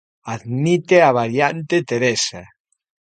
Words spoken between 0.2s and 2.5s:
Admite a variante Teresa.